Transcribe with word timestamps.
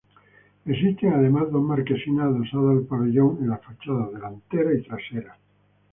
Existen 0.65 1.13
además 1.13 1.51
dos 1.51 1.61
marquesinas 1.61 2.25
adosadas 2.25 2.75
al 2.75 2.85
pabellón 2.87 3.37
en 3.41 3.49
las 3.49 3.63
fachadas 3.63 4.11
delantera 4.11 4.73
y 4.73 4.81
trasera. 4.81 5.37